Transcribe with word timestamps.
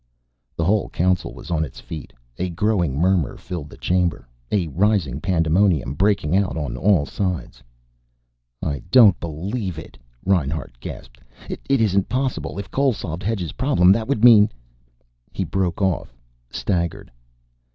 The 0.55 0.65
whole 0.65 0.89
Council 0.89 1.31
was 1.31 1.51
on 1.51 1.63
its 1.63 1.79
feet. 1.79 2.11
A 2.39 2.49
growing 2.49 2.97
murmur 2.97 3.37
filled 3.37 3.69
the 3.69 3.77
chamber, 3.77 4.27
a 4.51 4.65
rising 4.69 5.21
pandemonium 5.21 5.93
breaking 5.93 6.35
out 6.35 6.57
on 6.57 6.75
all 6.75 7.05
sides. 7.05 7.61
"I 8.63 8.79
don't 8.89 9.19
believe 9.19 9.77
it!" 9.77 9.99
Reinhart 10.25 10.73
gasped. 10.79 11.19
"It 11.47 11.61
isn't 11.79 12.09
possible. 12.09 12.57
If 12.57 12.71
Cole 12.71 12.93
solved 12.93 13.21
Hedge's 13.21 13.51
problem 13.51 13.91
that 13.91 14.07
would 14.07 14.23
mean" 14.25 14.51
He 15.33 15.43
broke 15.43 15.83
off, 15.83 16.15
staggered. 16.49 17.11